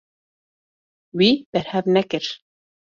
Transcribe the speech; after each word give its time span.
Wî 1.17 1.29
berhev 1.51 1.85
nekir. 1.95 2.25